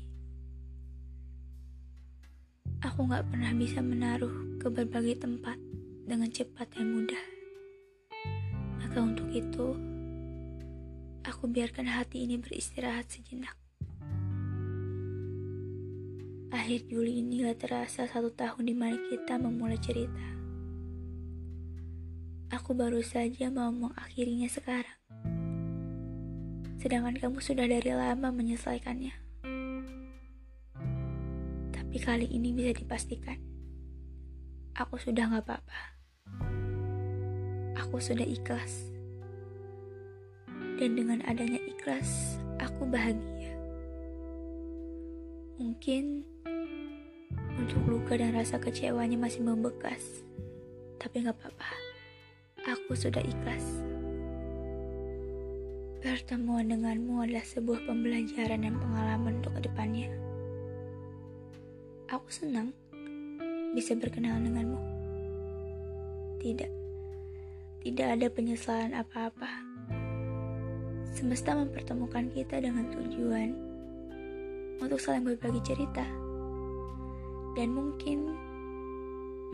aku 2.85 3.09
gak 3.09 3.33
pernah 3.33 3.49
bisa 3.57 3.81
menaruh 3.81 4.61
ke 4.61 4.68
berbagai 4.68 5.25
tempat 5.25 5.57
dengan 6.05 6.29
cepat 6.29 6.68
dan 6.77 6.92
mudah. 6.92 7.25
Maka 8.77 9.01
untuk 9.01 9.33
itu, 9.33 9.73
aku 11.25 11.49
biarkan 11.49 11.88
hati 11.88 12.29
ini 12.29 12.37
beristirahat 12.37 13.09
sejenak. 13.09 13.57
Akhir 16.53 16.85
Juli 16.85 17.25
ini 17.25 17.49
gak 17.49 17.64
terasa 17.64 18.05
satu 18.05 18.29
tahun 18.37 18.68
di 18.68 18.77
mana 18.77 19.01
kita 19.09 19.40
memulai 19.40 19.81
cerita. 19.81 20.29
Aku 22.53 22.77
baru 22.77 23.01
saja 23.01 23.49
mau 23.49 23.73
mengakhirinya 23.73 24.47
sekarang. 24.53 25.01
Sedangkan 26.77 27.16
kamu 27.16 27.40
sudah 27.40 27.64
dari 27.64 27.90
lama 27.97 28.29
menyelesaikannya. 28.29 29.24
Tapi 31.95 32.03
kali 32.11 32.27
ini 32.27 32.51
bisa 32.51 32.75
dipastikan. 32.75 33.39
Aku 34.75 34.99
sudah 34.99 35.31
gak 35.31 35.47
apa-apa. 35.47 35.81
Aku 37.79 38.03
sudah 38.03 38.27
ikhlas. 38.27 38.91
Dan 40.75 40.99
dengan 40.99 41.23
adanya 41.23 41.63
ikhlas, 41.63 42.35
aku 42.59 42.91
bahagia. 42.91 43.55
Mungkin 45.63 46.27
untuk 47.63 47.87
luka 47.87 48.19
dan 48.19 48.35
rasa 48.35 48.59
kecewanya 48.59 49.15
masih 49.15 49.47
membekas. 49.47 50.27
Tapi 50.99 51.23
gak 51.23 51.39
apa-apa. 51.39 51.71
Aku 52.75 52.99
sudah 52.99 53.23
ikhlas. 53.23 53.87
Pertemuan 56.03 56.75
denganmu 56.75 57.23
adalah 57.23 57.47
sebuah 57.47 57.87
pembelajaran 57.87 58.67
dan 58.67 58.83
pengalaman 58.83 59.39
untuk 59.39 59.55
ke 59.63 59.71
depannya. 59.71 60.34
Aku 62.12 62.29
senang 62.29 62.77
bisa 63.73 63.97
berkenalan 63.97 64.45
denganmu. 64.45 64.81
Tidak, 66.45 66.71
tidak 67.81 68.09
ada 68.21 68.27
penyesalan 68.29 68.93
apa-apa. 68.93 69.49
Semesta 71.17 71.57
mempertemukan 71.57 72.29
kita 72.29 72.61
dengan 72.61 72.93
tujuan 72.93 73.57
untuk 74.85 75.01
saling 75.01 75.25
berbagi 75.25 75.64
cerita 75.64 76.05
dan 77.57 77.73
mungkin 77.73 78.37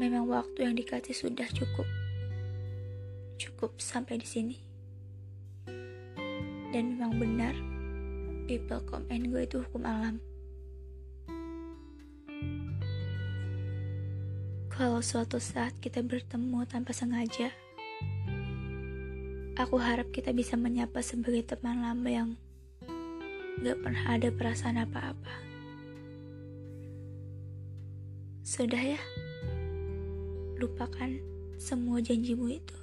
memang 0.02 0.26
waktu 0.26 0.66
yang 0.66 0.74
dikasih 0.74 1.14
sudah 1.14 1.46
cukup. 1.54 1.86
Cukup 3.38 3.78
sampai 3.78 4.18
di 4.18 4.26
sini. 4.26 4.56
Dan 6.74 6.98
memang 6.98 7.14
benar, 7.14 7.54
people 8.50 8.82
come 8.90 9.06
and 9.12 9.30
go 9.30 9.38
itu 9.38 9.62
hukum 9.62 9.86
alam. 9.86 10.18
Kalau 14.80 15.04
suatu 15.04 15.36
saat 15.36 15.76
kita 15.76 16.00
bertemu 16.00 16.64
tanpa 16.64 16.96
sengaja, 16.96 17.52
aku 19.52 19.76
harap 19.76 20.08
kita 20.08 20.32
bisa 20.32 20.56
menyapa 20.56 21.04
sebagai 21.04 21.44
teman 21.44 21.84
lama 21.84 22.08
yang 22.08 22.32
gak 23.60 23.76
pernah 23.76 24.16
ada 24.16 24.32
perasaan 24.32 24.80
apa-apa. 24.80 25.36
Sudah 28.40 28.80
ya, 28.80 29.00
lupakan 30.56 31.12
semua 31.60 32.00
janjimu 32.00 32.48
itu. 32.48 32.78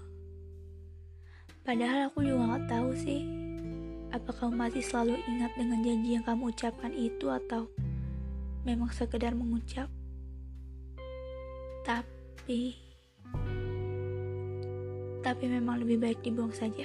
Padahal 1.65 2.13
aku 2.13 2.21
juga 2.21 2.61
gak 2.61 2.77
tahu 2.77 2.93
sih, 2.93 3.25
apa 4.13 4.37
kamu 4.37 4.53
masih 4.53 4.85
selalu 4.85 5.17
ingat 5.25 5.49
dengan 5.57 5.81
janji 5.81 6.13
yang 6.13 6.21
kamu 6.21 6.53
ucapkan 6.53 6.93
itu 6.93 7.25
atau 7.25 7.65
memang 8.69 8.93
sekedar 8.93 9.33
mengucap. 9.33 9.89
Tapi, 11.87 12.75
tapi 15.23 15.45
memang 15.47 15.79
lebih 15.79 16.03
baik 16.03 16.19
dibuang 16.19 16.51
saja. 16.51 16.83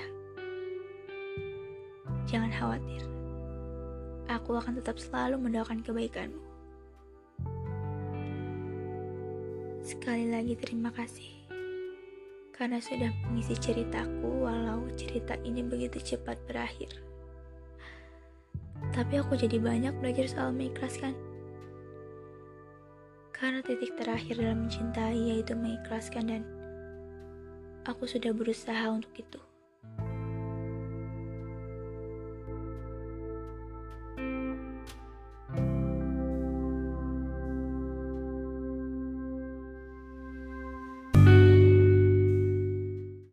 Jangan 2.31 2.55
khawatir, 2.55 3.03
aku 4.31 4.55
akan 4.55 4.79
tetap 4.79 5.03
selalu 5.03 5.43
mendoakan 5.43 5.83
kebaikanmu. 5.83 6.39
Sekali 9.83 10.31
lagi 10.31 10.55
terima 10.55 10.95
kasih 10.95 11.51
karena 12.55 12.79
sudah 12.79 13.11
mengisi 13.27 13.59
ceritaku 13.59 14.47
walau 14.47 14.87
cerita 14.95 15.35
ini 15.43 15.67
begitu 15.67 15.99
cepat 15.99 16.39
berakhir. 16.47 16.95
Tapi 18.95 19.19
aku 19.19 19.35
jadi 19.35 19.59
banyak 19.59 19.99
belajar 19.99 20.31
soal 20.31 20.55
mengikhlaskan. 20.55 21.32
Karena 23.43 23.59
titik 23.59 23.99
terakhir 23.99 24.39
dalam 24.39 24.71
mencintai 24.71 25.35
yaitu 25.35 25.59
mengikhlaskan 25.59 26.31
dan 26.31 26.43
aku 27.83 28.07
sudah 28.07 28.31
berusaha 28.31 28.87
untuk 28.87 29.11
itu. 29.19 29.43